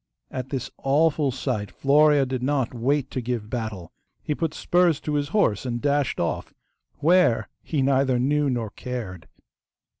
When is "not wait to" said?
2.41-3.21